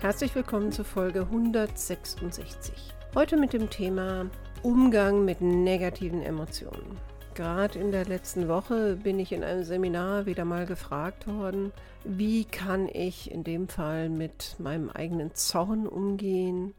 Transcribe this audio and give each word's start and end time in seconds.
Herzlich 0.00 0.34
willkommen 0.34 0.72
zur 0.72 0.86
Folge 0.86 1.20
166. 1.20 2.72
Heute 3.14 3.36
mit 3.36 3.52
dem 3.52 3.68
Thema 3.68 4.30
Umgang 4.62 5.26
mit 5.26 5.42
negativen 5.42 6.22
Emotionen. 6.22 6.96
Gerade 7.34 7.78
in 7.78 7.92
der 7.92 8.06
letzten 8.06 8.48
Woche 8.48 8.96
bin 8.96 9.18
ich 9.18 9.30
in 9.30 9.44
einem 9.44 9.62
Seminar 9.62 10.24
wieder 10.24 10.46
mal 10.46 10.64
gefragt 10.64 11.26
worden, 11.26 11.70
wie 12.02 12.46
kann 12.46 12.88
ich 12.88 13.30
in 13.30 13.44
dem 13.44 13.68
Fall 13.68 14.08
mit 14.08 14.56
meinem 14.58 14.88
eigenen 14.88 15.34
Zorn 15.34 15.86
umgehen? 15.86 16.72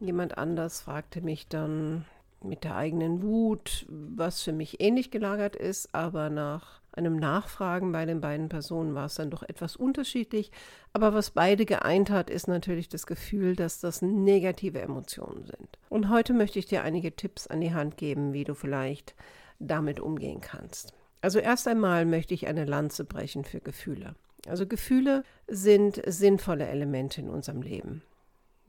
Jemand 0.00 0.36
anders 0.36 0.80
fragte 0.80 1.20
mich 1.20 1.46
dann 1.46 2.04
mit 2.42 2.64
der 2.64 2.74
eigenen 2.74 3.22
Wut, 3.22 3.86
was 3.88 4.42
für 4.42 4.52
mich 4.52 4.80
ähnlich 4.80 5.12
gelagert 5.12 5.54
ist, 5.54 5.94
aber 5.94 6.30
nach 6.30 6.79
einem 6.92 7.16
Nachfragen 7.16 7.92
bei 7.92 8.04
den 8.04 8.20
beiden 8.20 8.48
Personen 8.48 8.94
war 8.94 9.06
es 9.06 9.14
dann 9.14 9.30
doch 9.30 9.42
etwas 9.42 9.76
unterschiedlich. 9.76 10.50
Aber 10.92 11.14
was 11.14 11.30
beide 11.30 11.66
geeint 11.66 12.10
hat, 12.10 12.30
ist 12.30 12.48
natürlich 12.48 12.88
das 12.88 13.06
Gefühl, 13.06 13.56
dass 13.56 13.80
das 13.80 14.02
negative 14.02 14.80
Emotionen 14.80 15.46
sind. 15.46 15.78
Und 15.88 16.08
heute 16.08 16.32
möchte 16.32 16.58
ich 16.58 16.66
dir 16.66 16.82
einige 16.82 17.14
Tipps 17.14 17.46
an 17.46 17.60
die 17.60 17.74
Hand 17.74 17.96
geben, 17.96 18.32
wie 18.32 18.44
du 18.44 18.54
vielleicht 18.54 19.14
damit 19.58 20.00
umgehen 20.00 20.40
kannst. 20.40 20.94
Also 21.20 21.38
erst 21.38 21.68
einmal 21.68 22.06
möchte 22.06 22.34
ich 22.34 22.46
eine 22.46 22.64
Lanze 22.64 23.04
brechen 23.04 23.44
für 23.44 23.60
Gefühle. 23.60 24.14
Also 24.48 24.66
Gefühle 24.66 25.22
sind 25.46 26.00
sinnvolle 26.06 26.66
Elemente 26.66 27.20
in 27.20 27.28
unserem 27.28 27.62
Leben. 27.62 28.02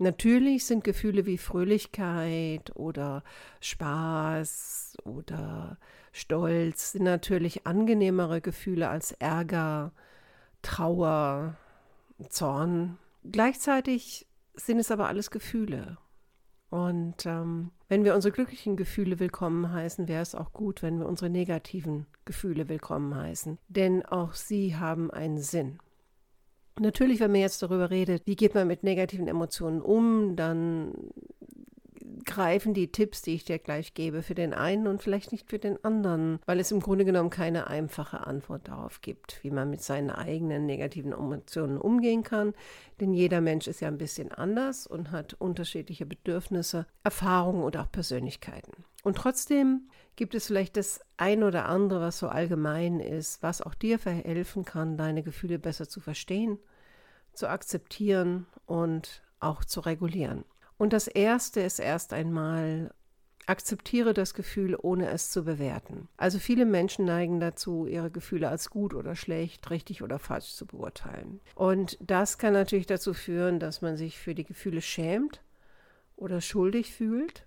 Natürlich 0.02 0.66
sind 0.66 0.84
Gefühle 0.84 1.28
wie 1.28 1.38
Fröhlichkeit 1.38 2.76
oder 2.76 3.24
Spaß 3.60 4.98
oder 5.04 5.78
Stolz 6.12 6.94
sind 6.94 7.04
natürlich 7.04 7.68
angenehmere 7.68 8.42
Gefühle 8.42 8.90
als 8.90 9.12
Ärger, 9.12 9.92
Trauer, 10.64 11.56
Zorn. 12.30 12.98
Gleichzeitig 13.24 14.26
sind 14.56 14.80
es 14.80 14.90
aber 14.90 15.08
alles 15.08 15.30
Gefühle. 15.30 16.00
Und 16.72 17.28
ähm, 17.28 17.70
wenn 17.88 18.04
wir 18.04 18.16
unsere 18.16 18.32
glücklichen 18.32 18.78
Gefühle 18.78 19.20
willkommen 19.20 19.72
heißen, 19.72 20.08
wäre 20.08 20.24
es 20.24 20.34
auch 20.34 20.52
gut, 20.52 20.82
wenn 20.82 20.98
wir 20.98 21.06
unsere 21.06 21.30
negativen 21.30 22.08
Gefühle 22.26 22.70
willkommen 22.70 23.14
heißen. 23.14 23.60
Denn 23.68 24.04
auch 24.04 24.34
sie 24.34 24.76
haben 24.76 25.12
einen 25.12 25.38
Sinn. 25.38 25.78
Natürlich, 26.80 27.20
wenn 27.20 27.32
man 27.32 27.42
jetzt 27.42 27.62
darüber 27.62 27.90
redet, 27.90 28.26
wie 28.26 28.36
geht 28.36 28.56
man 28.56 28.68
mit 28.68 28.84
negativen 28.84 29.28
Emotionen 29.28 29.82
um, 29.82 30.36
dann 30.36 30.94
greifen 32.32 32.74
die 32.74 32.94
Tipps, 32.94 33.22
die 33.22 33.36
ich 33.36 33.44
dir 33.44 33.60
gleich 33.60 33.94
gebe, 33.94 34.24
für 34.24 34.36
den 34.36 34.54
einen 34.54 34.88
und 34.88 35.02
vielleicht 35.02 35.34
nicht 35.34 35.50
für 35.50 35.60
den 35.60 35.84
anderen, 35.84 36.40
weil 36.46 36.62
es 36.62 36.72
im 36.72 36.80
Grunde 36.80 37.04
genommen 37.04 37.30
keine 37.30 37.68
einfache 37.68 38.26
Antwort 38.26 38.70
darauf 38.70 39.02
gibt, 39.02 39.44
wie 39.44 39.52
man 39.52 39.70
mit 39.70 39.82
seinen 39.82 40.10
eigenen 40.10 40.66
negativen 40.66 41.12
Emotionen 41.12 41.78
umgehen 41.78 42.24
kann. 42.24 42.54
Denn 43.02 43.14
jeder 43.14 43.42
Mensch 43.42 43.68
ist 43.68 43.82
ja 43.82 43.90
ein 43.90 43.98
bisschen 43.98 44.32
anders 44.32 44.88
und 44.88 45.12
hat 45.12 45.34
unterschiedliche 45.34 46.06
Bedürfnisse, 46.06 46.86
Erfahrungen 47.04 47.64
und 47.64 47.76
auch 47.76 47.92
Persönlichkeiten. 47.92 48.72
Und 49.04 49.18
trotzdem 49.18 49.90
gibt 50.16 50.34
es 50.34 50.48
vielleicht 50.48 50.78
das 50.78 51.02
ein 51.18 51.44
oder 51.44 51.66
andere, 51.66 52.00
was 52.00 52.18
so 52.18 52.30
allgemein 52.30 53.02
ist, 53.02 53.44
was 53.44 53.62
auch 53.62 53.76
dir 53.76 54.00
verhelfen 54.00 54.64
kann, 54.64 54.96
deine 54.96 55.22
Gefühle 55.22 55.60
besser 55.60 55.90
zu 55.90 56.00
verstehen, 56.00 56.60
zu 57.34 57.50
akzeptieren 57.50 58.46
und 58.66 59.22
auch 59.42 59.66
zu 59.66 59.82
regulieren. 59.82 60.46
Und 60.82 60.94
das 60.94 61.08
Erste 61.08 61.62
ist 61.62 61.78
erst 61.78 62.12
einmal, 62.12 62.90
akzeptiere 63.46 64.16
das 64.16 64.34
Gefühl, 64.34 64.76
ohne 64.82 65.12
es 65.12 65.30
zu 65.30 65.44
bewerten. 65.44 66.08
Also 66.18 66.40
viele 66.40 66.66
Menschen 66.66 67.06
neigen 67.06 67.40
dazu, 67.40 67.86
ihre 67.86 68.10
Gefühle 68.10 68.50
als 68.50 68.72
gut 68.72 68.96
oder 68.96 69.16
schlecht, 69.16 69.70
richtig 69.70 70.02
oder 70.02 70.18
falsch 70.18 70.56
zu 70.56 70.66
beurteilen. 70.66 71.40
Und 71.54 72.00
das 72.02 72.40
kann 72.40 72.54
natürlich 72.54 72.88
dazu 72.88 73.14
führen, 73.14 73.60
dass 73.60 73.84
man 73.84 73.96
sich 73.96 74.18
für 74.18 74.34
die 74.34 74.44
Gefühle 74.44 74.82
schämt 74.82 75.44
oder 76.16 76.42
schuldig 76.42 76.96
fühlt 76.96 77.46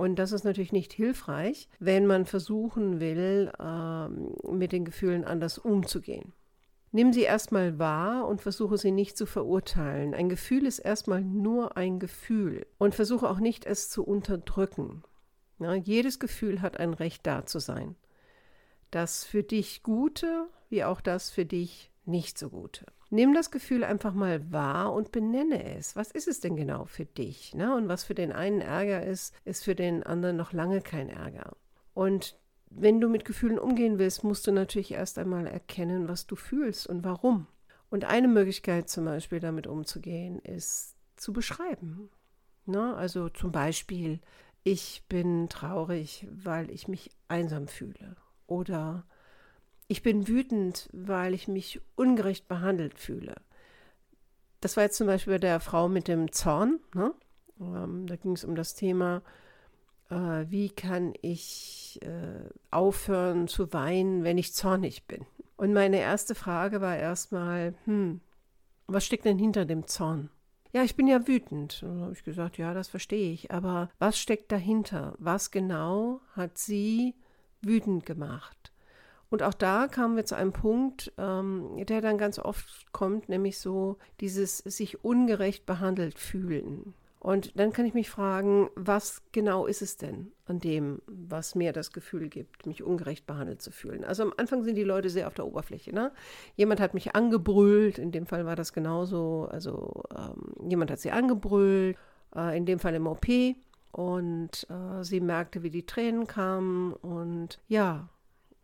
und 0.00 0.18
das 0.18 0.32
ist 0.32 0.44
natürlich 0.44 0.72
nicht 0.72 0.94
hilfreich, 0.94 1.68
wenn 1.78 2.06
man 2.06 2.24
versuchen 2.24 3.00
will, 3.00 3.52
ähm, 3.60 4.32
mit 4.50 4.72
den 4.72 4.86
Gefühlen 4.86 5.26
anders 5.26 5.58
umzugehen. 5.58 6.32
Nimm 6.92 7.12
sie 7.12 7.22
erstmal 7.22 7.78
wahr 7.78 8.26
und 8.26 8.40
versuche 8.40 8.76
sie 8.76 8.90
nicht 8.90 9.16
zu 9.16 9.26
verurteilen. 9.26 10.14
Ein 10.14 10.28
Gefühl 10.28 10.66
ist 10.66 10.80
erstmal 10.80 11.22
nur 11.22 11.76
ein 11.76 12.00
Gefühl 12.00 12.66
und 12.78 12.94
versuche 12.94 13.28
auch 13.28 13.38
nicht, 13.38 13.64
es 13.64 13.88
zu 13.88 14.04
unterdrücken. 14.04 15.04
Ja, 15.58 15.74
jedes 15.74 16.18
Gefühl 16.18 16.62
hat 16.62 16.78
ein 16.78 16.94
Recht 16.94 17.26
da 17.26 17.46
zu 17.46 17.60
sein. 17.60 17.94
Das 18.90 19.24
für 19.24 19.44
dich 19.44 19.82
Gute 19.84 20.48
wie 20.70 20.84
auch 20.84 21.00
das 21.00 21.30
für 21.30 21.44
dich 21.44 21.90
nicht 22.06 22.38
so 22.38 22.48
Gute. 22.48 22.86
Nimm 23.10 23.34
das 23.34 23.50
Gefühl 23.50 23.82
einfach 23.82 24.14
mal 24.14 24.52
wahr 24.52 24.92
und 24.92 25.10
benenne 25.10 25.76
es. 25.76 25.96
Was 25.96 26.12
ist 26.12 26.28
es 26.28 26.40
denn 26.40 26.54
genau 26.54 26.84
für 26.84 27.04
dich? 27.04 27.54
Ne? 27.54 27.74
Und 27.74 27.88
was 27.88 28.04
für 28.04 28.14
den 28.14 28.32
einen 28.32 28.60
Ärger 28.60 29.04
ist, 29.04 29.34
ist 29.44 29.64
für 29.64 29.74
den 29.74 30.04
anderen 30.04 30.36
noch 30.36 30.52
lange 30.52 30.80
kein 30.80 31.08
Ärger. 31.08 31.56
Und 31.92 32.38
wenn 32.70 33.00
du 33.00 33.08
mit 33.08 33.24
Gefühlen 33.24 33.58
umgehen 33.58 33.98
willst, 33.98 34.24
musst 34.24 34.46
du 34.46 34.52
natürlich 34.52 34.92
erst 34.92 35.18
einmal 35.18 35.46
erkennen, 35.46 36.08
was 36.08 36.26
du 36.26 36.36
fühlst 36.36 36.86
und 36.86 37.04
warum. 37.04 37.46
Und 37.90 38.04
eine 38.04 38.28
Möglichkeit 38.28 38.88
zum 38.88 39.04
Beispiel 39.04 39.40
damit 39.40 39.66
umzugehen, 39.66 40.38
ist 40.38 40.94
zu 41.16 41.32
beschreiben. 41.32 42.08
Ne? 42.66 42.94
Also 42.94 43.28
zum 43.28 43.50
Beispiel, 43.50 44.20
ich 44.62 45.04
bin 45.08 45.48
traurig, 45.48 46.26
weil 46.30 46.70
ich 46.70 46.86
mich 46.86 47.10
einsam 47.26 47.66
fühle. 47.66 48.16
Oder 48.46 49.04
ich 49.88 50.02
bin 50.02 50.28
wütend, 50.28 50.88
weil 50.92 51.34
ich 51.34 51.48
mich 51.48 51.80
ungerecht 51.96 52.46
behandelt 52.46 52.98
fühle. 52.98 53.34
Das 54.60 54.76
war 54.76 54.84
jetzt 54.84 54.96
zum 54.96 55.08
Beispiel 55.08 55.34
bei 55.34 55.38
der 55.38 55.58
Frau 55.58 55.88
mit 55.88 56.06
dem 56.06 56.30
Zorn. 56.30 56.78
Ne? 56.94 57.12
Ähm, 57.60 58.06
da 58.06 58.14
ging 58.14 58.32
es 58.32 58.44
um 58.44 58.54
das 58.54 58.74
Thema, 58.74 59.22
äh, 60.10 60.44
wie 60.48 60.70
kann 60.70 61.14
ich 61.22 61.98
äh, 62.02 62.49
aufhören 62.70 63.48
zu 63.48 63.72
weinen, 63.72 64.24
wenn 64.24 64.38
ich 64.38 64.54
zornig 64.54 65.06
bin. 65.06 65.26
Und 65.56 65.72
meine 65.72 65.98
erste 65.98 66.34
Frage 66.34 66.80
war 66.80 66.96
erstmal, 66.96 67.74
hm, 67.84 68.20
was 68.86 69.04
steckt 69.04 69.24
denn 69.24 69.38
hinter 69.38 69.64
dem 69.64 69.86
Zorn? 69.86 70.30
Ja, 70.72 70.84
ich 70.84 70.96
bin 70.96 71.06
ja 71.06 71.26
wütend. 71.26 71.82
Dann 71.82 72.00
habe 72.00 72.12
ich 72.12 72.22
gesagt, 72.22 72.58
ja, 72.58 72.74
das 72.74 72.88
verstehe 72.88 73.32
ich. 73.32 73.50
Aber 73.50 73.90
was 73.98 74.18
steckt 74.18 74.52
dahinter? 74.52 75.14
Was 75.18 75.50
genau 75.50 76.20
hat 76.34 76.58
sie 76.58 77.14
wütend 77.60 78.06
gemacht? 78.06 78.72
Und 79.30 79.42
auch 79.42 79.54
da 79.54 79.86
kamen 79.86 80.16
wir 80.16 80.24
zu 80.24 80.36
einem 80.36 80.52
Punkt, 80.52 81.12
ähm, 81.16 81.84
der 81.86 82.00
dann 82.00 82.18
ganz 82.18 82.38
oft 82.38 82.92
kommt, 82.92 83.28
nämlich 83.28 83.58
so 83.58 83.96
dieses 84.20 84.58
sich 84.58 85.04
ungerecht 85.04 85.66
behandelt 85.66 86.18
fühlen. 86.18 86.94
Und 87.20 87.58
dann 87.60 87.74
kann 87.74 87.84
ich 87.84 87.92
mich 87.92 88.08
fragen, 88.08 88.70
was 88.76 89.22
genau 89.30 89.66
ist 89.66 89.82
es 89.82 89.98
denn 89.98 90.32
an 90.46 90.58
dem, 90.58 91.02
was 91.06 91.54
mir 91.54 91.74
das 91.74 91.92
Gefühl 91.92 92.30
gibt, 92.30 92.64
mich 92.64 92.82
ungerecht 92.82 93.26
behandelt 93.26 93.60
zu 93.60 93.70
fühlen? 93.70 94.04
Also 94.04 94.22
am 94.22 94.32
Anfang 94.38 94.64
sind 94.64 94.74
die 94.74 94.84
Leute 94.84 95.10
sehr 95.10 95.26
auf 95.26 95.34
der 95.34 95.46
Oberfläche. 95.46 95.94
Ne? 95.94 96.12
Jemand 96.56 96.80
hat 96.80 96.94
mich 96.94 97.14
angebrüllt, 97.14 97.98
in 97.98 98.10
dem 98.10 98.24
Fall 98.24 98.46
war 98.46 98.56
das 98.56 98.72
genauso. 98.72 99.46
Also 99.50 100.02
ähm, 100.16 100.70
jemand 100.70 100.90
hat 100.90 100.98
sie 100.98 101.10
angebrüllt, 101.10 101.98
äh, 102.34 102.56
in 102.56 102.64
dem 102.64 102.78
Fall 102.78 102.94
im 102.94 103.06
OP. 103.06 103.26
Und 103.92 104.66
äh, 104.70 105.04
sie 105.04 105.20
merkte, 105.20 105.62
wie 105.62 105.70
die 105.70 105.84
Tränen 105.84 106.26
kamen. 106.26 106.94
Und 106.94 107.60
ja, 107.68 108.08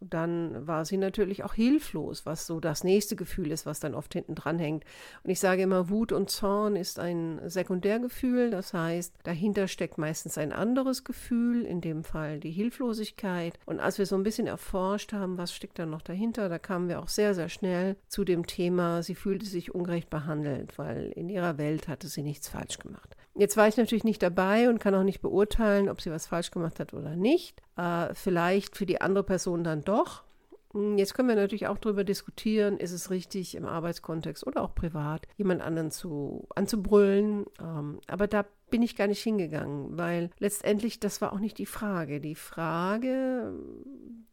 dann 0.00 0.66
war 0.66 0.84
sie 0.84 0.96
natürlich 0.96 1.42
auch 1.44 1.54
hilflos, 1.54 2.26
was 2.26 2.46
so 2.46 2.60
das 2.60 2.84
nächste 2.84 3.16
Gefühl 3.16 3.50
ist, 3.50 3.66
was 3.66 3.80
dann 3.80 3.94
oft 3.94 4.12
hinten 4.12 4.34
dran 4.34 4.58
hängt. 4.58 4.84
Und 5.24 5.30
ich 5.30 5.40
sage 5.40 5.62
immer, 5.62 5.88
Wut 5.88 6.12
und 6.12 6.30
Zorn 6.30 6.76
ist 6.76 6.98
ein 6.98 7.40
Sekundärgefühl, 7.46 8.50
das 8.50 8.74
heißt, 8.74 9.14
dahinter 9.24 9.68
steckt 9.68 9.98
meistens 9.98 10.38
ein 10.38 10.52
anderes 10.52 11.04
Gefühl, 11.04 11.64
in 11.64 11.80
dem 11.80 12.04
Fall 12.04 12.40
die 12.40 12.50
Hilflosigkeit. 12.50 13.58
Und 13.64 13.80
als 13.80 13.98
wir 13.98 14.06
so 14.06 14.16
ein 14.16 14.22
bisschen 14.22 14.46
erforscht 14.46 15.12
haben, 15.12 15.38
was 15.38 15.54
steckt 15.54 15.78
da 15.78 15.86
noch 15.86 16.02
dahinter, 16.02 16.48
da 16.48 16.58
kamen 16.58 16.88
wir 16.88 17.00
auch 17.00 17.08
sehr, 17.08 17.34
sehr 17.34 17.48
schnell 17.48 17.96
zu 18.08 18.24
dem 18.24 18.46
Thema, 18.46 19.02
sie 19.02 19.14
fühlte 19.14 19.46
sich 19.46 19.74
ungerecht 19.74 20.10
behandelt, 20.10 20.78
weil 20.78 21.12
in 21.14 21.28
ihrer 21.28 21.58
Welt 21.58 21.88
hatte 21.88 22.08
sie 22.08 22.22
nichts 22.22 22.48
falsch 22.48 22.78
gemacht. 22.78 23.16
Jetzt 23.38 23.56
war 23.56 23.68
ich 23.68 23.76
natürlich 23.76 24.04
nicht 24.04 24.22
dabei 24.22 24.68
und 24.68 24.78
kann 24.78 24.94
auch 24.94 25.02
nicht 25.02 25.20
beurteilen, 25.20 25.88
ob 25.88 26.00
sie 26.00 26.10
was 26.10 26.26
falsch 26.26 26.50
gemacht 26.50 26.80
hat 26.80 26.94
oder 26.94 27.16
nicht. 27.16 27.60
Äh, 27.76 28.14
vielleicht 28.14 28.76
für 28.76 28.86
die 28.86 29.00
andere 29.00 29.24
Person 29.24 29.62
dann 29.62 29.82
doch. 29.82 30.24
Hm, 30.72 30.96
jetzt 30.98 31.14
können 31.14 31.28
wir 31.28 31.36
natürlich 31.36 31.66
auch 31.66 31.78
darüber 31.78 32.04
diskutieren, 32.04 32.78
ist 32.78 32.92
es 32.92 33.10
richtig 33.10 33.54
im 33.54 33.66
Arbeitskontext 33.66 34.46
oder 34.46 34.62
auch 34.62 34.74
privat, 34.74 35.26
jemand 35.36 35.62
anderen 35.62 35.90
zu, 35.90 36.46
anzubrüllen. 36.54 37.44
Ähm, 37.60 38.00
aber 38.06 38.26
da 38.26 38.46
bin 38.70 38.82
ich 38.82 38.96
gar 38.96 39.06
nicht 39.06 39.22
hingegangen, 39.22 39.96
weil 39.96 40.30
letztendlich 40.38 40.98
das 40.98 41.20
war 41.20 41.32
auch 41.32 41.38
nicht 41.38 41.58
die 41.58 41.66
Frage. 41.66 42.20
Die 42.20 42.34
Frage, 42.34 43.52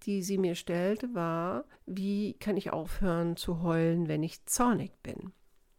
die 0.04 0.24
sie 0.24 0.38
mir 0.38 0.56
stellte, 0.56 1.14
war, 1.14 1.66
wie 1.86 2.34
kann 2.36 2.58
ich 2.58 2.72
aufhören 2.72 3.36
zu 3.36 3.62
heulen, 3.62 4.08
wenn 4.08 4.24
ich 4.24 4.46
zornig 4.46 4.92
bin? 5.04 5.34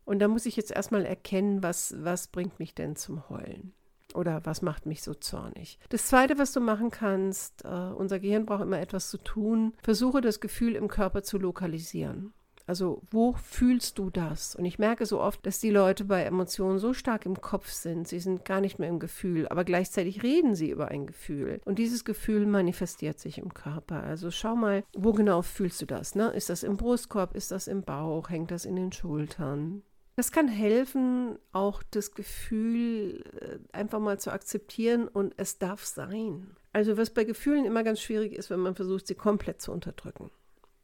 Und 0.04 0.18
da 0.18 0.28
muss 0.28 0.46
ich 0.46 0.56
jetzt 0.56 0.70
erstmal 0.70 1.04
erkennen, 1.04 1.62
was, 1.62 1.94
was 1.98 2.28
bringt 2.28 2.58
mich 2.58 2.74
denn 2.74 2.96
zum 2.96 3.28
Heulen? 3.28 3.72
Oder 4.14 4.44
was 4.44 4.62
macht 4.62 4.86
mich 4.86 5.02
so 5.02 5.14
zornig? 5.14 5.78
Das 5.88 6.06
Zweite, 6.06 6.38
was 6.38 6.52
du 6.52 6.60
machen 6.60 6.90
kannst, 6.90 7.64
äh, 7.64 7.68
unser 7.68 8.20
Gehirn 8.20 8.46
braucht 8.46 8.62
immer 8.62 8.78
etwas 8.78 9.10
zu 9.10 9.18
tun. 9.18 9.74
Versuche 9.82 10.20
das 10.20 10.40
Gefühl 10.40 10.76
im 10.76 10.88
Körper 10.88 11.22
zu 11.22 11.38
lokalisieren. 11.38 12.32
Also 12.66 13.02
wo 13.10 13.34
fühlst 13.34 13.98
du 13.98 14.08
das? 14.08 14.54
Und 14.54 14.64
ich 14.64 14.78
merke 14.78 15.04
so 15.04 15.20
oft, 15.20 15.44
dass 15.44 15.58
die 15.58 15.70
Leute 15.70 16.04
bei 16.04 16.22
Emotionen 16.22 16.78
so 16.78 16.94
stark 16.94 17.26
im 17.26 17.40
Kopf 17.40 17.70
sind, 17.70 18.08
sie 18.08 18.20
sind 18.20 18.44
gar 18.46 18.60
nicht 18.60 18.78
mehr 18.78 18.88
im 18.88 18.98
Gefühl, 18.98 19.46
aber 19.48 19.64
gleichzeitig 19.64 20.22
reden 20.22 20.54
sie 20.54 20.70
über 20.70 20.88
ein 20.88 21.06
Gefühl. 21.06 21.60
Und 21.66 21.78
dieses 21.78 22.04
Gefühl 22.04 22.46
manifestiert 22.46 23.18
sich 23.18 23.36
im 23.36 23.52
Körper. 23.52 24.02
Also 24.02 24.30
schau 24.30 24.56
mal, 24.56 24.82
wo 24.96 25.12
genau 25.12 25.42
fühlst 25.42 25.82
du 25.82 25.86
das? 25.86 26.14
Ne? 26.14 26.30
Ist 26.30 26.48
das 26.48 26.62
im 26.62 26.78
Brustkorb? 26.78 27.34
Ist 27.34 27.50
das 27.50 27.66
im 27.66 27.82
Bauch? 27.82 28.30
Hängt 28.30 28.50
das 28.50 28.64
in 28.64 28.76
den 28.76 28.92
Schultern? 28.92 29.82
Das 30.16 30.30
kann 30.30 30.48
helfen, 30.48 31.38
auch 31.52 31.82
das 31.82 32.14
Gefühl 32.14 33.24
äh, 33.40 33.76
einfach 33.76 33.98
mal 33.98 34.18
zu 34.18 34.32
akzeptieren 34.32 35.08
und 35.08 35.34
es 35.36 35.58
darf 35.58 35.84
sein. 35.84 36.56
Also 36.72 36.96
was 36.96 37.10
bei 37.10 37.24
Gefühlen 37.24 37.64
immer 37.64 37.82
ganz 37.82 38.00
schwierig 38.00 38.32
ist, 38.32 38.50
wenn 38.50 38.60
man 38.60 38.74
versucht, 38.74 39.06
sie 39.06 39.14
komplett 39.14 39.60
zu 39.60 39.72
unterdrücken. 39.72 40.30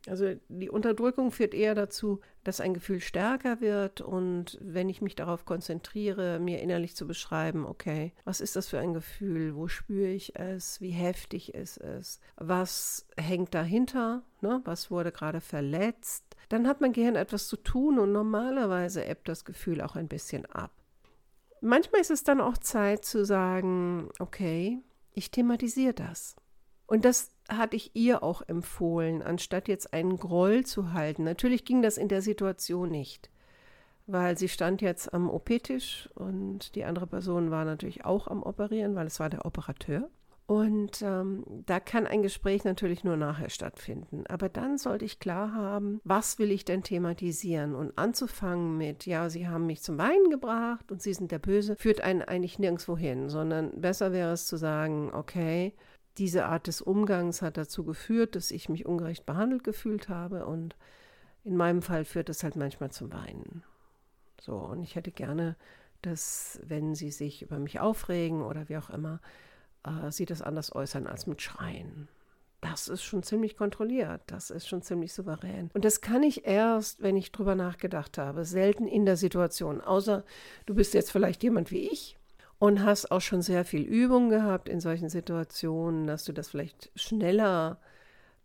Also 0.09 0.35
die 0.49 0.71
Unterdrückung 0.71 1.31
führt 1.31 1.53
eher 1.53 1.75
dazu, 1.75 2.21
dass 2.43 2.61
ein 2.61 2.73
Gefühl 2.73 3.01
stärker 3.01 3.61
wird 3.61 4.01
und 4.01 4.57
wenn 4.63 4.89
ich 4.89 5.03
mich 5.03 5.15
darauf 5.15 5.45
konzentriere, 5.45 6.39
mir 6.39 6.61
innerlich 6.61 6.97
zu 6.97 7.07
beschreiben, 7.07 7.67
okay, 7.67 8.15
was 8.25 8.41
ist 8.41 8.57
das 8.57 8.69
für 8.69 8.79
ein 8.79 8.95
Gefühl, 8.95 9.55
wo 9.57 9.69
spüre 9.69 10.09
ich 10.09 10.37
es, 10.37 10.81
wie 10.81 10.91
heftig 10.91 11.55
ist 11.55 11.77
es, 11.77 12.19
was 12.37 13.07
hängt 13.19 13.55
dahinter, 13.55 14.23
ne? 14.41 14.63
was 14.65 14.91
wurde 14.91 15.13
gerade 15.13 15.43
verletzt, 15.43 16.30
dann 16.49 16.67
hat 16.67 16.81
mein 16.81 16.93
Gehirn 16.93 17.17
etwas 17.17 17.49
zu 17.49 17.57
tun 17.57 17.99
und 17.99 18.13
normalerweise 18.13 19.05
ebbt 19.05 19.29
das 19.29 19.45
Gefühl 19.45 19.81
auch 19.81 19.97
ein 19.97 20.09
bisschen 20.09 20.47
ab. 20.47 20.73
Manchmal 21.61 22.01
ist 22.01 22.11
es 22.11 22.25
dann 22.25 22.41
auch 22.41 22.59
Zeit 22.59 23.05
zu 23.05 23.25
sagen, 23.25 24.09
okay, 24.19 24.79
ich 25.13 25.31
thematisiere 25.31 25.95
das. 25.95 26.37
Und 26.87 27.05
das 27.05 27.31
hatte 27.49 27.77
ich 27.77 27.95
ihr 27.95 28.23
auch 28.23 28.43
empfohlen, 28.49 29.23
anstatt 29.23 29.69
jetzt 29.69 29.93
einen 29.93 30.17
Groll 30.17 30.65
zu 30.65 30.93
halten. 30.93 31.23
Natürlich 31.23 31.65
ging 31.65 31.83
das 31.83 31.99
in 31.99 32.09
der 32.09 32.23
Situation 32.23 32.91
nicht, 32.91 33.31
weil 34.07 34.37
sie 34.37 34.49
stand 34.49 34.83
jetzt 34.83 35.15
am 35.15 35.31
OP-Tisch 35.31 36.09
und 36.15 36.75
die 36.75 36.85
andere 36.85 37.07
Person 37.07 37.51
war 37.51 37.65
natürlich 37.65 38.05
auch 38.05 38.27
am 38.27 38.43
Operieren, 38.43 38.97
weil 38.97 39.07
es 39.07 39.21
war 39.21 39.31
der 39.31 39.45
Operateur. 39.45 40.09
Und 40.51 41.01
ähm, 41.03 41.45
da 41.65 41.79
kann 41.79 42.09
ein 42.09 42.23
Gespräch 42.23 42.65
natürlich 42.65 43.05
nur 43.05 43.17
nachher 43.17 43.51
stattfinden. 43.51 44.25
Aber 44.27 44.49
dann 44.49 44.79
sollte 44.79 45.05
ich 45.05 45.21
klar 45.21 45.55
haben, 45.55 46.01
was 46.03 46.41
will 46.41 46.51
ich 46.51 46.65
denn 46.65 46.83
thematisieren? 46.83 47.77
Und 47.77 47.97
anzufangen 47.97 48.77
mit, 48.77 49.07
ja, 49.07 49.31
Sie 49.31 49.47
haben 49.47 49.67
mich 49.67 49.81
zum 49.81 49.97
Weinen 49.97 50.29
gebracht 50.29 50.91
und 50.91 51.03
Sie 51.03 51.15
sind 51.15 51.31
der 51.31 51.39
Böse, 51.39 51.77
führt 51.77 52.01
einen 52.01 52.23
eigentlich 52.23 52.59
nirgendwo 52.59 52.99
hin, 52.99 53.29
sondern 53.29 53.81
besser 53.81 54.11
wäre 54.11 54.33
es 54.33 54.49
zu 54.49 54.57
sagen, 54.57 55.15
okay, 55.15 55.73
diese 56.19 56.47
Art 56.47 56.67
des 56.67 56.83
Umgangs 56.83 57.43
hat 57.43 57.57
dazu 57.57 57.85
geführt, 57.85 58.35
dass 58.35 58.51
ich 58.51 58.69
mich 58.69 58.87
ungerecht 58.87 59.27
behandelt 59.27 59.63
gefühlt 59.63 60.09
habe 60.09 60.47
und 60.47 60.75
in 61.45 61.57
meinem 61.57 61.81
Fall 61.81 62.05
führt 62.05 62.29
es 62.29 62.43
halt 62.43 62.57
manchmal 62.57 62.91
zum 62.91 63.13
Weinen. 63.13 63.63
So, 64.41 64.57
und 64.57 64.83
ich 64.83 64.97
hätte 64.97 65.13
gerne, 65.13 65.55
dass, 66.03 66.61
wenn 66.65 66.97
Sie 66.97 67.13
sich 67.13 67.41
über 67.41 67.61
mich 67.61 67.79
aufregen 67.79 68.43
oder 68.43 68.69
wie 68.69 68.79
auch 68.79 68.91
immer, 68.91 69.21
äh, 69.85 70.11
sie 70.11 70.25
das 70.25 70.43
anders 70.43 70.75
äußern 70.75 71.07
als 71.07 71.27
mit 71.27 71.43
Schreien. 71.43 72.09
Das 72.61 72.89
ist 72.89 73.03
schon 73.03 73.23
ziemlich 73.23 73.57
kontrolliert, 73.57 74.21
das 74.27 74.51
ist 74.51 74.69
schon 74.69 74.83
ziemlich 74.83 75.15
souverän. 75.15 75.71
Und 75.73 75.85
das 75.85 76.03
kann 76.03 76.23
ich 76.23 76.47
erst, 76.47 77.01
wenn 77.01 77.17
ich 77.17 77.33
drüber 77.33 77.55
nachgedacht 77.55 78.19
habe, 78.19 78.45
selten 78.45 78.87
in 78.87 79.07
der 79.07 79.17
Situation. 79.17 79.81
Außer 79.81 80.25
du 80.67 80.75
bist 80.75 80.93
jetzt 80.93 81.11
vielleicht 81.11 81.43
jemand 81.43 81.71
wie 81.71 81.89
ich 81.89 82.19
und 82.59 82.85
hast 82.85 83.11
auch 83.11 83.23
schon 83.23 83.41
sehr 83.41 83.65
viel 83.65 83.83
Übung 83.83 84.29
gehabt 84.29 84.69
in 84.69 84.81
solchen 84.81 85.09
Situationen, 85.09 86.07
dass 86.07 86.25
du 86.25 86.33
das 86.33 86.51
vielleicht 86.51 86.91
schneller 86.95 87.79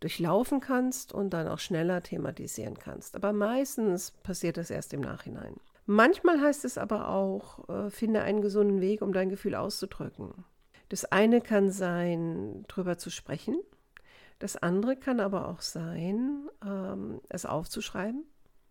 durchlaufen 0.00 0.60
kannst 0.60 1.12
und 1.12 1.30
dann 1.30 1.48
auch 1.48 1.58
schneller 1.58 2.02
thematisieren 2.02 2.78
kannst. 2.78 3.16
Aber 3.16 3.34
meistens 3.34 4.10
passiert 4.10 4.56
das 4.56 4.70
erst 4.70 4.94
im 4.94 5.00
Nachhinein. 5.00 5.56
Manchmal 5.84 6.40
heißt 6.40 6.64
es 6.64 6.78
aber 6.78 7.08
auch, 7.08 7.68
äh, 7.68 7.90
finde 7.90 8.22
einen 8.22 8.40
gesunden 8.40 8.80
Weg, 8.80 9.02
um 9.02 9.12
dein 9.12 9.28
Gefühl 9.28 9.54
auszudrücken. 9.54 10.44
Das 10.88 11.04
eine 11.04 11.40
kann 11.40 11.70
sein, 11.70 12.64
drüber 12.68 12.98
zu 12.98 13.10
sprechen. 13.10 13.56
Das 14.38 14.56
andere 14.56 14.96
kann 14.96 15.20
aber 15.20 15.48
auch 15.48 15.60
sein, 15.62 16.48
ähm, 16.64 17.20
es 17.28 17.46
aufzuschreiben, 17.46 18.24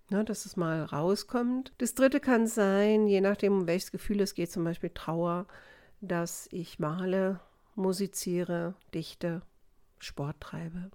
ne, 0.09 0.23
dass 0.23 0.45
es 0.45 0.55
mal 0.55 0.83
rauskommt. 0.83 1.73
Das 1.79 1.95
dritte 1.95 2.19
kann 2.19 2.47
sein, 2.47 3.07
je 3.07 3.21
nachdem, 3.21 3.53
um 3.53 3.67
welches 3.67 3.91
Gefühl 3.91 4.21
es 4.21 4.35
geht, 4.35 4.51
zum 4.51 4.63
Beispiel 4.63 4.91
Trauer, 4.91 5.47
dass 6.01 6.47
ich 6.51 6.77
male, 6.77 7.39
musiziere, 7.73 8.75
dichte, 8.93 9.41
Sport 9.97 10.39
treibe, 10.39 10.91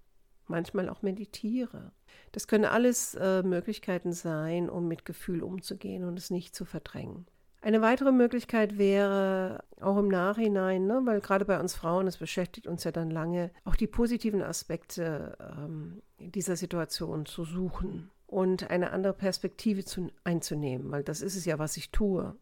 manchmal 0.47 0.89
auch 0.89 1.03
meditiere. 1.03 1.93
Das 2.33 2.47
können 2.47 2.65
alles 2.65 3.15
äh, 3.15 3.43
Möglichkeiten 3.43 4.13
sein, 4.13 4.71
um 4.71 4.87
mit 4.87 5.05
Gefühl 5.05 5.43
umzugehen 5.43 6.05
und 6.05 6.19
es 6.19 6.31
nicht 6.31 6.55
zu 6.55 6.65
verdrängen. 6.65 7.27
Eine 7.63 7.83
weitere 7.83 8.11
Möglichkeit 8.11 8.79
wäre 8.79 9.63
auch 9.81 9.99
im 9.99 10.09
Nachhinein, 10.09 10.87
ne, 10.87 11.03
weil 11.05 11.21
gerade 11.21 11.45
bei 11.45 11.61
uns 11.61 11.75
Frauen, 11.75 12.07
es 12.07 12.17
beschäftigt 12.17 12.67
uns 12.67 12.85
ja 12.85 12.93
dann 12.93 13.11
lange, 13.11 13.51
auch 13.65 13.77
die 13.77 13.87
positiven 13.87 14.43
Aspekte 14.43 15.37
ähm, 15.41 16.03
dieser 16.19 16.57
Situation 16.57 17.27
zu 17.27 17.45
suchen 17.45 18.11
und 18.27 18.71
eine 18.71 18.93
andere 18.93 19.13
Perspektive 19.13 19.85
zu, 19.85 20.11
einzunehmen, 20.25 20.91
weil 20.91 21.03
das 21.03 21.21
ist 21.21 21.37
es 21.37 21.45
ja, 21.45 21.59
was 21.59 21.77
ich 21.77 21.91
tue. 21.91 22.35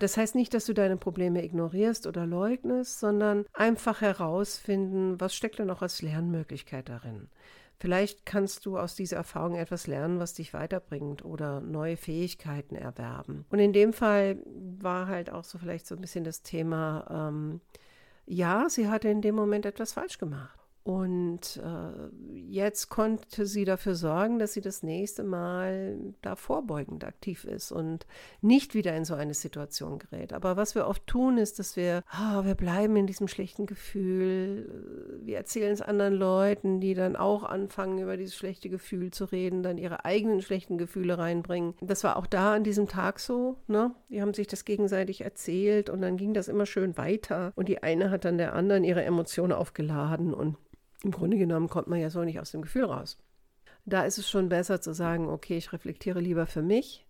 Das 0.00 0.16
heißt 0.16 0.34
nicht, 0.34 0.52
dass 0.52 0.66
du 0.66 0.74
deine 0.74 0.96
Probleme 0.96 1.42
ignorierst 1.42 2.06
oder 2.06 2.26
leugnest, 2.26 2.98
sondern 2.98 3.46
einfach 3.54 4.00
herausfinden, 4.00 5.18
was 5.20 5.34
steckt 5.34 5.60
denn 5.60 5.70
auch 5.70 5.82
als 5.82 6.02
Lernmöglichkeit 6.02 6.88
darin. 6.88 7.28
Vielleicht 7.80 8.26
kannst 8.26 8.66
du 8.66 8.76
aus 8.76 8.96
dieser 8.96 9.18
Erfahrung 9.18 9.54
etwas 9.54 9.86
lernen, 9.86 10.18
was 10.18 10.34
dich 10.34 10.52
weiterbringt 10.52 11.24
oder 11.24 11.60
neue 11.60 11.96
Fähigkeiten 11.96 12.74
erwerben. 12.74 13.44
Und 13.50 13.60
in 13.60 13.72
dem 13.72 13.92
Fall 13.92 14.38
war 14.80 15.06
halt 15.06 15.30
auch 15.30 15.44
so 15.44 15.58
vielleicht 15.58 15.86
so 15.86 15.94
ein 15.94 16.00
bisschen 16.00 16.24
das 16.24 16.42
Thema, 16.42 17.06
ähm, 17.30 17.60
ja, 18.26 18.68
sie 18.68 18.88
hatte 18.88 19.08
in 19.08 19.22
dem 19.22 19.36
Moment 19.36 19.64
etwas 19.64 19.92
falsch 19.92 20.18
gemacht. 20.18 20.57
Und 20.88 21.60
äh, 21.62 22.08
jetzt 22.48 22.88
konnte 22.88 23.44
sie 23.44 23.66
dafür 23.66 23.94
sorgen, 23.94 24.38
dass 24.38 24.54
sie 24.54 24.62
das 24.62 24.82
nächste 24.82 25.22
Mal 25.22 25.98
da 26.22 26.34
vorbeugend 26.34 27.04
aktiv 27.04 27.44
ist 27.44 27.72
und 27.72 28.06
nicht 28.40 28.72
wieder 28.72 28.96
in 28.96 29.04
so 29.04 29.12
eine 29.12 29.34
Situation 29.34 29.98
gerät. 29.98 30.32
Aber 30.32 30.56
was 30.56 30.74
wir 30.74 30.86
oft 30.86 31.06
tun, 31.06 31.36
ist, 31.36 31.58
dass 31.58 31.76
wir, 31.76 32.04
oh, 32.14 32.46
wir 32.46 32.54
bleiben 32.54 32.96
in 32.96 33.06
diesem 33.06 33.28
schlechten 33.28 33.66
Gefühl. 33.66 35.20
Wir 35.22 35.36
erzählen 35.36 35.72
es 35.72 35.82
anderen 35.82 36.14
Leuten, 36.14 36.80
die 36.80 36.94
dann 36.94 37.16
auch 37.16 37.42
anfangen, 37.44 37.98
über 37.98 38.16
dieses 38.16 38.34
schlechte 38.34 38.70
Gefühl 38.70 39.10
zu 39.10 39.26
reden, 39.26 39.62
dann 39.62 39.76
ihre 39.76 40.06
eigenen 40.06 40.40
schlechten 40.40 40.78
Gefühle 40.78 41.18
reinbringen. 41.18 41.74
Das 41.82 42.02
war 42.02 42.16
auch 42.16 42.26
da 42.26 42.54
an 42.54 42.64
diesem 42.64 42.88
Tag 42.88 43.20
so. 43.20 43.58
Ne? 43.66 43.94
Die 44.08 44.22
haben 44.22 44.32
sich 44.32 44.46
das 44.46 44.64
gegenseitig 44.64 45.20
erzählt 45.20 45.90
und 45.90 46.00
dann 46.00 46.16
ging 46.16 46.32
das 46.32 46.48
immer 46.48 46.64
schön 46.64 46.96
weiter. 46.96 47.52
Und 47.56 47.68
die 47.68 47.82
eine 47.82 48.10
hat 48.10 48.24
dann 48.24 48.38
der 48.38 48.54
anderen 48.54 48.84
ihre 48.84 49.04
Emotionen 49.04 49.52
aufgeladen 49.52 50.32
und 50.32 50.56
im 51.02 51.10
Grunde 51.10 51.38
genommen 51.38 51.68
kommt 51.68 51.88
man 51.88 52.00
ja 52.00 52.10
so 52.10 52.24
nicht 52.24 52.40
aus 52.40 52.50
dem 52.50 52.62
Gefühl 52.62 52.84
raus. 52.84 53.18
Da 53.84 54.04
ist 54.04 54.18
es 54.18 54.28
schon 54.28 54.48
besser 54.48 54.80
zu 54.80 54.92
sagen, 54.92 55.28
okay, 55.28 55.56
ich 55.56 55.72
reflektiere 55.72 56.20
lieber 56.20 56.46
für 56.46 56.62
mich, 56.62 57.06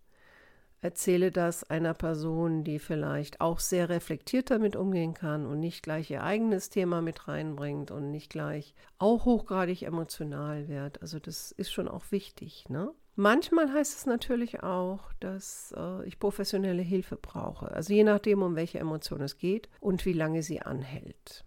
erzähle 0.81 1.31
das 1.31 1.69
einer 1.69 1.93
Person, 1.93 2.63
die 2.63 2.79
vielleicht 2.79 3.41
auch 3.41 3.59
sehr 3.59 3.89
reflektiert 3.89 4.49
damit 4.49 4.75
umgehen 4.75 5.13
kann 5.13 5.45
und 5.45 5.59
nicht 5.59 5.83
gleich 5.83 6.09
ihr 6.09 6.23
eigenes 6.23 6.69
Thema 6.69 7.01
mit 7.01 7.27
reinbringt 7.27 7.91
und 7.91 8.11
nicht 8.11 8.29
gleich 8.29 8.73
auch 8.97 9.25
hochgradig 9.25 9.83
emotional 9.83 10.69
wird. 10.69 11.01
Also 11.01 11.19
das 11.19 11.51
ist 11.51 11.71
schon 11.71 11.87
auch 11.87 12.11
wichtig. 12.11 12.69
Ne? 12.69 12.91
Manchmal 13.15 13.73
heißt 13.73 13.97
es 13.97 14.05
natürlich 14.05 14.63
auch, 14.63 15.11
dass 15.19 15.73
äh, 15.77 16.07
ich 16.07 16.19
professionelle 16.19 16.81
Hilfe 16.81 17.17
brauche. 17.17 17.71
Also 17.71 17.93
je 17.93 18.05
nachdem, 18.05 18.41
um 18.41 18.55
welche 18.55 18.79
Emotion 18.79 19.21
es 19.21 19.37
geht 19.37 19.67
und 19.81 20.05
wie 20.05 20.13
lange 20.13 20.43
sie 20.43 20.61
anhält. 20.61 21.43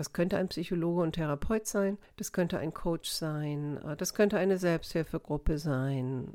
Das 0.00 0.14
könnte 0.14 0.38
ein 0.38 0.48
Psychologe 0.48 1.02
und 1.02 1.12
Therapeut 1.12 1.66
sein, 1.66 1.98
das 2.16 2.32
könnte 2.32 2.58
ein 2.58 2.72
Coach 2.72 3.10
sein, 3.10 3.76
äh, 3.84 3.96
das 3.98 4.14
könnte 4.14 4.38
eine 4.38 4.56
Selbsthilfegruppe 4.56 5.58
sein, 5.58 6.32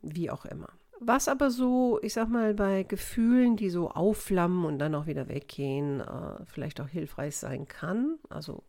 wie 0.00 0.30
auch 0.30 0.46
immer. 0.46 0.70
Was 0.98 1.28
aber 1.28 1.50
so, 1.50 2.00
ich 2.00 2.14
sag 2.14 2.30
mal, 2.30 2.54
bei 2.54 2.84
Gefühlen, 2.84 3.56
die 3.56 3.68
so 3.68 3.90
aufflammen 3.90 4.64
und 4.64 4.78
dann 4.78 4.94
auch 4.94 5.04
wieder 5.04 5.28
weggehen, 5.28 6.00
äh, 6.00 6.46
vielleicht 6.46 6.80
auch 6.80 6.88
hilfreich 6.88 7.36
sein 7.36 7.68
kann, 7.68 8.16
also 8.30 8.62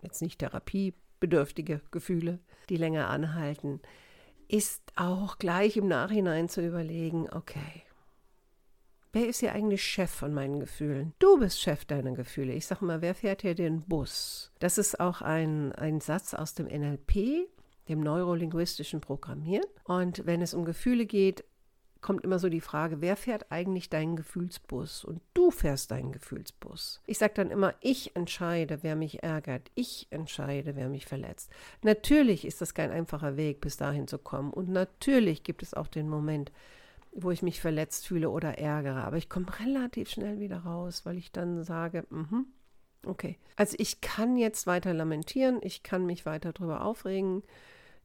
jetzt 0.00 0.22
nicht 0.22 0.38
Therapie 0.38 0.94
bedürftige 1.20 1.82
Gefühle, 1.90 2.38
die 2.70 2.78
länger 2.78 3.10
anhalten, 3.10 3.82
ist 4.48 4.80
auch 4.96 5.36
gleich 5.36 5.76
im 5.76 5.88
Nachhinein 5.88 6.48
zu 6.48 6.66
überlegen, 6.66 7.28
okay, 7.30 7.82
wer 9.12 9.28
ist 9.28 9.40
hier 9.40 9.52
eigentlich 9.52 9.82
Chef 9.82 10.10
von 10.10 10.32
meinen 10.32 10.60
Gefühlen? 10.60 11.14
Du 11.18 11.38
bist 11.38 11.60
Chef 11.60 11.84
deiner 11.84 12.12
Gefühle. 12.12 12.52
Ich 12.52 12.66
sage 12.66 12.84
mal, 12.84 13.02
wer 13.02 13.14
fährt 13.14 13.42
hier 13.42 13.54
den 13.54 13.82
Bus? 13.82 14.52
Das 14.58 14.78
ist 14.78 15.00
auch 15.00 15.22
ein, 15.22 15.72
ein 15.72 16.00
Satz 16.00 16.34
aus 16.34 16.54
dem 16.54 16.66
NLP, 16.66 17.48
dem 17.88 18.00
neurolinguistischen 18.00 19.00
Programmieren. 19.00 19.66
Und 19.84 20.26
wenn 20.26 20.42
es 20.42 20.54
um 20.54 20.64
Gefühle 20.64 21.06
geht, 21.06 21.44
kommt 22.00 22.24
immer 22.24 22.38
so 22.38 22.48
die 22.48 22.60
Frage, 22.60 23.00
wer 23.00 23.16
fährt 23.16 23.50
eigentlich 23.50 23.90
deinen 23.90 24.16
Gefühlsbus? 24.16 25.04
Und 25.04 25.20
du 25.34 25.50
fährst 25.50 25.90
deinen 25.90 26.12
Gefühlsbus. 26.12 27.02
Ich 27.06 27.18
sage 27.18 27.34
dann 27.34 27.50
immer, 27.50 27.74
ich 27.80 28.16
entscheide, 28.16 28.82
wer 28.82 28.96
mich 28.96 29.22
ärgert. 29.22 29.70
Ich 29.74 30.06
entscheide, 30.10 30.76
wer 30.76 30.88
mich 30.88 31.06
verletzt. 31.06 31.50
Natürlich 31.82 32.46
ist 32.46 32.60
das 32.60 32.74
kein 32.74 32.90
einfacher 32.90 33.36
Weg, 33.36 33.60
bis 33.60 33.76
dahin 33.76 34.08
zu 34.08 34.18
kommen. 34.18 34.52
Und 34.52 34.70
natürlich 34.70 35.42
gibt 35.42 35.62
es 35.62 35.74
auch 35.74 35.88
den 35.88 36.08
Moment, 36.08 36.52
wo 37.12 37.30
ich 37.30 37.42
mich 37.42 37.60
verletzt 37.60 38.06
fühle 38.06 38.30
oder 38.30 38.58
ärgere. 38.58 39.04
Aber 39.04 39.16
ich 39.16 39.28
komme 39.28 39.46
relativ 39.58 40.10
schnell 40.10 40.40
wieder 40.40 40.58
raus, 40.58 41.04
weil 41.04 41.18
ich 41.18 41.32
dann 41.32 41.64
sage, 41.64 42.06
mhm, 42.10 42.46
okay. 43.06 43.38
Also 43.56 43.76
ich 43.78 44.00
kann 44.00 44.36
jetzt 44.36 44.66
weiter 44.66 44.94
lamentieren, 44.94 45.58
ich 45.62 45.82
kann 45.82 46.06
mich 46.06 46.26
weiter 46.26 46.52
darüber 46.52 46.84
aufregen 46.84 47.42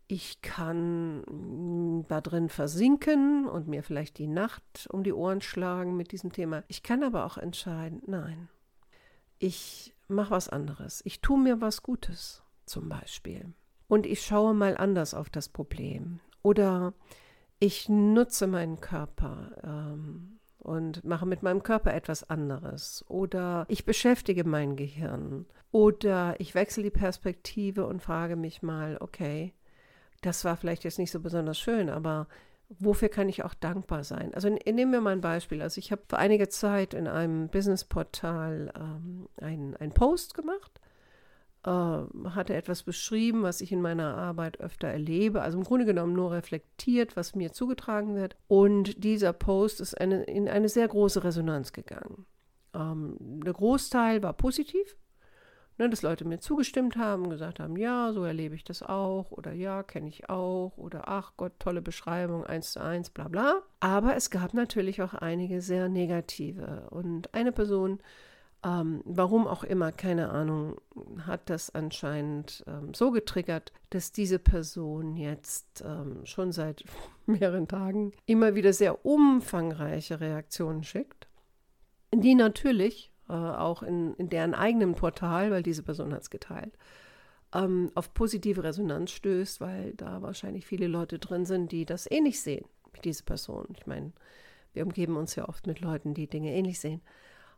ich 0.07 0.41
kann 0.41 1.21
mm, 1.21 2.05
da 2.07 2.21
drin 2.21 2.49
versinken 2.49 3.47
und 3.47 3.67
mir 3.67 3.83
vielleicht 3.83 4.17
die 4.17 4.27
Nacht 4.27 4.87
um 4.91 5.03
die 5.03 5.13
Ohren 5.13 5.41
schlagen 5.41 5.97
mit 5.97 6.11
diesem 6.11 6.31
Thema. 6.31 6.63
Ich 6.67 6.83
kann 6.83 7.03
aber 7.03 7.25
auch 7.25 7.37
entscheiden, 7.37 8.01
nein, 8.05 8.49
ich 9.39 9.93
mache 10.07 10.31
was 10.31 10.49
anderes. 10.49 11.01
Ich 11.05 11.21
tue 11.21 11.39
mir 11.39 11.61
was 11.61 11.81
Gutes 11.81 12.43
zum 12.65 12.89
Beispiel. 12.89 13.53
Und 13.87 14.05
ich 14.05 14.21
schaue 14.21 14.53
mal 14.53 14.77
anders 14.77 15.13
auf 15.13 15.29
das 15.29 15.49
Problem. 15.49 16.19
Oder 16.41 16.93
ich 17.59 17.89
nutze 17.89 18.47
meinen 18.47 18.79
Körper 18.81 19.51
ähm, 19.63 20.39
und 20.59 21.03
mache 21.03 21.25
mit 21.25 21.43
meinem 21.43 21.63
Körper 21.63 21.93
etwas 21.93 22.29
anderes. 22.29 23.05
Oder 23.07 23.65
ich 23.69 23.85
beschäftige 23.85 24.43
mein 24.43 24.75
Gehirn. 24.75 25.45
Oder 25.71 26.39
ich 26.39 26.55
wechsle 26.55 26.83
die 26.83 26.89
Perspektive 26.89 27.85
und 27.85 28.01
frage 28.01 28.35
mich 28.35 28.61
mal, 28.61 28.97
okay, 28.99 29.53
das 30.21 30.45
war 30.45 30.57
vielleicht 30.57 30.83
jetzt 30.83 30.99
nicht 30.99 31.11
so 31.11 31.19
besonders 31.19 31.59
schön, 31.59 31.89
aber 31.89 32.27
wofür 32.69 33.09
kann 33.09 33.29
ich 33.29 33.43
auch 33.43 33.53
dankbar 33.53 34.03
sein? 34.03 34.33
Also 34.33 34.49
nehmen 34.49 34.91
wir 34.91 35.01
mal 35.01 35.13
ein 35.13 35.21
Beispiel. 35.21 35.61
Also 35.61 35.79
ich 35.79 35.91
habe 35.91 36.01
vor 36.07 36.19
einiger 36.19 36.49
Zeit 36.49 36.93
in 36.93 37.07
einem 37.07 37.47
Businessportal 37.49 38.73
ähm, 38.75 39.29
einen 39.39 39.93
Post 39.93 40.33
gemacht, 40.33 40.79
hatte 41.71 42.53
etwas 42.53 42.83
beschrieben, 42.83 43.43
was 43.43 43.61
ich 43.61 43.71
in 43.71 43.81
meiner 43.81 44.15
Arbeit 44.15 44.59
öfter 44.59 44.87
erlebe, 44.87 45.41
also 45.41 45.57
im 45.57 45.63
Grunde 45.63 45.85
genommen 45.85 46.13
nur 46.13 46.31
reflektiert, 46.31 47.15
was 47.15 47.35
mir 47.35 47.51
zugetragen 47.51 48.15
wird. 48.15 48.35
Und 48.47 49.03
dieser 49.03 49.33
Post 49.33 49.81
ist 49.81 49.99
eine, 49.99 50.23
in 50.23 50.47
eine 50.47 50.69
sehr 50.69 50.87
große 50.87 51.23
Resonanz 51.23 51.73
gegangen. 51.73 52.25
Ähm, 52.73 53.17
der 53.19 53.53
Großteil 53.53 54.21
war 54.21 54.33
positiv, 54.33 54.95
Ne, 55.77 55.89
dass 55.89 56.03
Leute 56.03 56.23
mir 56.23 56.39
zugestimmt 56.39 56.95
haben, 56.95 57.29
gesagt 57.29 57.59
haben, 57.59 57.75
ja, 57.75 58.13
so 58.13 58.23
erlebe 58.23 58.55
ich 58.55 58.63
das 58.63 58.81
auch 58.81 59.31
oder 59.31 59.51
ja, 59.51 59.83
kenne 59.83 60.07
ich 60.07 60.29
auch 60.29 60.77
oder 60.77 61.09
ach 61.09 61.33
Gott, 61.35 61.51
tolle 61.59 61.81
Beschreibung, 61.81 62.45
eins 62.45 62.71
zu 62.71 62.81
eins, 62.81 63.09
bla 63.09 63.27
bla. 63.27 63.61
Aber 63.81 64.15
es 64.15 64.29
gab 64.29 64.53
natürlich 64.53 65.01
auch 65.01 65.13
einige 65.13 65.59
sehr 65.59 65.89
negative. 65.89 66.87
Und 66.91 67.33
eine 67.33 67.51
Person, 67.51 67.99
ähm, 68.65 69.01
warum 69.05 69.45
auch 69.45 69.63
immer, 69.63 69.91
keine 69.91 70.29
Ahnung, 70.29 70.81
hat 71.27 71.51
das 71.51 71.73
anscheinend 71.75 72.63
ähm, 72.65 72.95
so 72.95 73.11
getriggert, 73.11 73.71
dass 73.91 74.11
diese 74.11 74.39
Person 74.39 75.15
jetzt 75.17 75.83
ähm, 75.85 76.25
schon 76.25 76.51
seit 76.51 76.83
mehreren 77.27 77.67
Tagen 77.67 78.11
immer 78.25 78.55
wieder 78.55 78.73
sehr 78.73 79.05
umfangreiche 79.05 80.19
Reaktionen 80.19 80.83
schickt, 80.83 81.27
die 82.11 82.33
natürlich 82.33 83.11
äh, 83.29 83.33
auch 83.33 83.83
in, 83.83 84.15
in 84.15 84.29
deren 84.29 84.55
eigenen 84.55 84.95
Portal, 84.95 85.51
weil 85.51 85.61
diese 85.61 85.83
Person 85.83 86.11
hat 86.11 86.23
es 86.23 86.31
geteilt, 86.31 86.75
ähm, 87.53 87.91
auf 87.93 88.15
positive 88.15 88.63
Resonanz 88.63 89.11
stößt, 89.11 89.61
weil 89.61 89.93
da 89.93 90.23
wahrscheinlich 90.23 90.65
viele 90.65 90.87
Leute 90.87 91.19
drin 91.19 91.45
sind, 91.45 91.71
die 91.71 91.85
das 91.85 92.09
ähnlich 92.09 92.41
sehen 92.41 92.65
wie 92.93 93.01
diese 93.01 93.23
Person. 93.23 93.67
Ich 93.77 93.85
meine, 93.85 94.11
wir 94.73 94.83
umgeben 94.83 95.17
uns 95.17 95.35
ja 95.35 95.47
oft 95.47 95.67
mit 95.67 95.81
Leuten, 95.81 96.15
die 96.15 96.27
Dinge 96.27 96.51
ähnlich 96.51 96.79
sehen. 96.79 97.01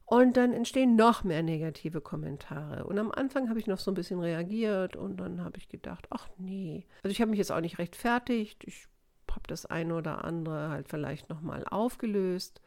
Und 0.10 0.38
dann 0.38 0.54
entstehen 0.54 0.96
noch 0.96 1.26
mehr 1.26 1.44
negative 1.44 2.00
Kommentare. 2.00 2.86
Und 2.86 2.98
am 2.98 3.12
Anfang 3.12 3.50
habe 3.50 3.60
ich 3.60 3.68
noch 3.68 3.78
so 3.78 3.92
ein 3.92 3.94
bisschen 3.94 4.22
reagiert 4.22 4.96
und 4.96 5.18
dann 5.18 5.44
habe 5.44 5.58
ich 5.58 5.68
gedacht, 5.68 6.08
ach 6.12 6.30
nee. 6.38 6.86
Also 7.04 7.12
ich 7.12 7.20
habe 7.20 7.30
mich 7.30 7.40
jetzt 7.40 7.52
auch 7.52 7.60
nicht 7.60 7.78
rechtfertigt. 7.78 8.64
Ich 8.64 8.88
habe 9.30 9.46
das 9.48 9.66
eine 9.66 9.94
oder 9.94 10.24
andere 10.24 10.70
halt 10.70 10.88
vielleicht 10.88 11.30
nochmal 11.30 11.66
aufgelöst. 11.70 12.62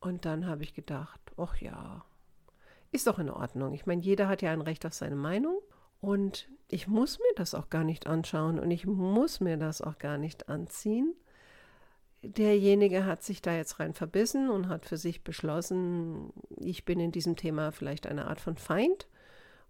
Und 0.00 0.24
dann 0.24 0.48
habe 0.48 0.64
ich 0.64 0.74
gedacht, 0.74 1.20
ach 1.36 1.56
ja, 1.58 2.04
ist 2.90 3.06
doch 3.06 3.20
in 3.20 3.30
Ordnung. 3.30 3.72
Ich 3.72 3.86
meine, 3.86 4.02
jeder 4.02 4.26
hat 4.26 4.42
ja 4.42 4.50
ein 4.50 4.60
Recht 4.60 4.84
auf 4.84 4.94
seine 4.94 5.16
Meinung 5.16 5.60
und 6.00 6.48
ich 6.66 6.88
muss 6.88 7.20
mir 7.20 7.34
das 7.36 7.54
auch 7.54 7.70
gar 7.70 7.84
nicht 7.84 8.08
anschauen 8.08 8.58
und 8.58 8.72
ich 8.72 8.84
muss 8.84 9.38
mir 9.38 9.56
das 9.56 9.80
auch 9.80 9.98
gar 9.98 10.18
nicht 10.18 10.48
anziehen. 10.48 11.14
Derjenige 12.24 13.04
hat 13.04 13.22
sich 13.22 13.42
da 13.42 13.54
jetzt 13.54 13.80
rein 13.80 13.94
verbissen 13.94 14.50
und 14.50 14.68
hat 14.68 14.86
für 14.86 14.96
sich 14.96 15.22
beschlossen, 15.22 16.32
ich 16.56 16.84
bin 16.84 17.00
in 17.00 17.12
diesem 17.12 17.36
Thema 17.36 17.70
vielleicht 17.70 18.06
eine 18.06 18.26
Art 18.26 18.40
von 18.40 18.56
Feind. 18.56 19.08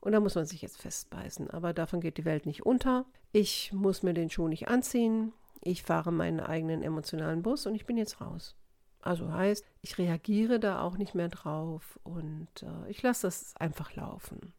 Und 0.01 0.13
da 0.13 0.21
muss 0.21 0.35
man 0.35 0.45
sich 0.45 0.61
jetzt 0.63 0.81
festbeißen. 0.83 1.51
Aber 1.51 1.73
davon 1.73 2.01
geht 2.01 2.19
die 2.19 2.27
Welt 2.27 2.45
nicht 2.47 2.67
unter. 2.67 3.07
Ich 3.33 3.73
muss 3.73 4.03
mir 4.03 4.13
den 4.13 4.29
Schuh 4.31 4.49
nicht 4.49 4.69
anziehen. 4.69 5.33
Ich 5.63 5.83
fahre 5.83 6.13
meinen 6.13 6.41
eigenen 6.41 6.83
emotionalen 6.83 7.43
Bus 7.43 7.67
und 7.67 7.75
ich 7.75 7.87
bin 7.87 7.97
jetzt 7.97 8.21
raus. 8.21 8.55
Also 9.01 9.33
heißt, 9.33 9.65
ich 9.83 9.99
reagiere 9.99 10.61
da 10.61 10.83
auch 10.83 10.97
nicht 10.97 11.15
mehr 11.15 11.29
drauf 11.29 11.99
und 12.05 12.49
äh, 12.63 12.91
ich 12.91 13.03
lasse 13.03 13.27
das 13.27 13.57
einfach 13.57 13.95
laufen. 13.95 14.53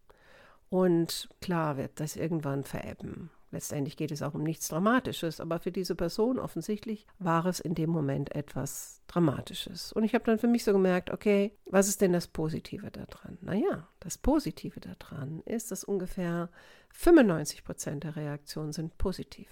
Und 0.69 1.29
klar 1.41 1.77
wird 1.77 1.99
das 1.99 2.15
irgendwann 2.15 2.63
verebben. 2.63 3.29
Letztendlich 3.55 3.95
geht 3.95 4.12
es 4.12 4.21
auch 4.21 4.33
um 4.33 4.43
nichts 4.43 4.67
Dramatisches, 4.67 5.39
aber 5.39 5.59
für 5.59 5.71
diese 5.71 5.95
Person 5.95 6.39
offensichtlich 6.39 7.07
war 7.19 7.45
es 7.45 7.62
in 7.62 7.74
dem 7.74 7.89
Moment 7.89 8.35
etwas 8.35 9.01
Dramatisches. 9.07 9.93
Und 9.93 10.03
ich 10.03 10.13
habe 10.13 10.25
dann 10.25 10.39
für 10.39 10.50
mich 10.50 10.65
so 10.65 10.74
gemerkt, 10.74 11.09
okay, 11.09 11.53
was 11.65 11.88
ist 11.88 12.01
denn 12.01 12.12
das 12.12 12.27
Positive 12.27 12.91
daran? 12.91 13.38
Naja, 13.39 13.88
das 14.01 14.17
Positive 14.17 14.81
daran 14.81 15.41
ist, 15.45 15.71
dass 15.71 15.85
ungefähr 15.85 16.50
95 16.91 17.63
Prozent 17.63 18.03
der 18.03 18.17
Reaktionen 18.17 18.74
sind 18.74 18.97
positiv. 18.97 19.47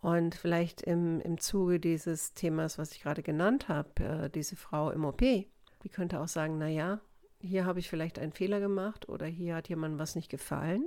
Und 0.00 0.34
vielleicht 0.34 0.82
im, 0.82 1.20
im 1.20 1.38
Zuge 1.38 1.78
dieses 1.78 2.34
Themas, 2.34 2.76
was 2.76 2.90
ich 2.90 3.02
gerade 3.02 3.22
genannt 3.22 3.68
habe, 3.68 4.02
äh, 4.02 4.30
diese 4.30 4.56
Frau 4.56 4.90
im 4.90 5.04
OP, 5.04 5.20
die 5.20 5.88
könnte 5.92 6.18
auch 6.18 6.26
sagen, 6.26 6.58
naja, 6.58 7.00
hier 7.40 7.66
habe 7.66 7.78
ich 7.78 7.88
vielleicht 7.88 8.18
einen 8.18 8.32
Fehler 8.32 8.58
gemacht 8.58 9.08
oder 9.08 9.26
hier 9.26 9.54
hat 9.54 9.68
jemandem 9.68 10.00
was 10.00 10.16
nicht 10.16 10.28
gefallen. 10.28 10.86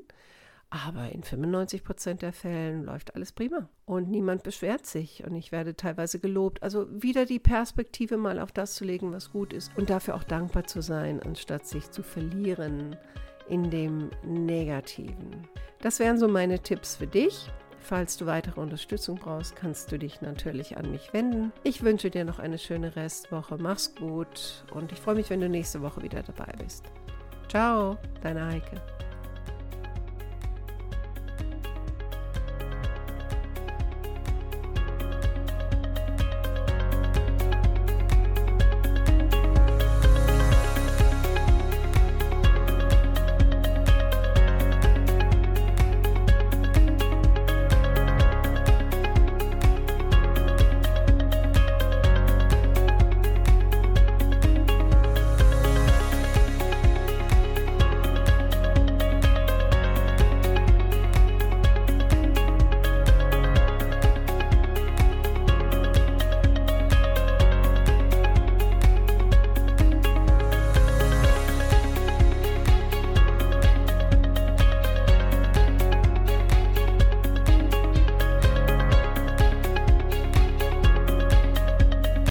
Aber 0.73 1.11
in 1.11 1.21
95 1.21 1.83
Prozent 1.83 2.21
der 2.21 2.31
Fällen 2.31 2.85
läuft 2.85 3.13
alles 3.13 3.33
prima 3.33 3.67
und 3.85 4.09
niemand 4.09 4.43
beschwert 4.43 4.85
sich 4.85 5.21
und 5.25 5.35
ich 5.35 5.51
werde 5.51 5.75
teilweise 5.75 6.17
gelobt. 6.17 6.63
Also 6.63 6.87
wieder 6.89 7.25
die 7.25 7.39
Perspektive 7.39 8.15
mal 8.15 8.39
auf 8.39 8.53
das 8.53 8.75
zu 8.75 8.85
legen, 8.85 9.11
was 9.11 9.31
gut 9.31 9.51
ist 9.51 9.69
und 9.77 9.89
dafür 9.89 10.15
auch 10.15 10.23
dankbar 10.23 10.63
zu 10.63 10.81
sein, 10.81 11.21
anstatt 11.21 11.67
sich 11.67 11.91
zu 11.91 12.03
verlieren 12.03 12.95
in 13.49 13.69
dem 13.69 14.11
Negativen. 14.23 15.45
Das 15.81 15.99
wären 15.99 16.17
so 16.17 16.29
meine 16.29 16.59
Tipps 16.59 16.95
für 16.95 17.07
dich. 17.07 17.51
Falls 17.81 18.15
du 18.15 18.25
weitere 18.25 18.61
Unterstützung 18.61 19.17
brauchst, 19.17 19.57
kannst 19.57 19.91
du 19.91 19.99
dich 19.99 20.21
natürlich 20.21 20.77
an 20.77 20.89
mich 20.89 21.11
wenden. 21.11 21.51
Ich 21.63 21.83
wünsche 21.83 22.11
dir 22.11 22.23
noch 22.23 22.39
eine 22.39 22.57
schöne 22.57 22.95
Restwoche. 22.95 23.57
Mach's 23.57 23.93
gut 23.95 24.63
und 24.73 24.93
ich 24.93 24.99
freue 24.99 25.15
mich, 25.15 25.29
wenn 25.29 25.41
du 25.41 25.49
nächste 25.49 25.81
Woche 25.81 26.01
wieder 26.01 26.23
dabei 26.23 26.53
bist. 26.63 26.85
Ciao, 27.49 27.97
deine 28.21 28.45
Heike. 28.45 28.81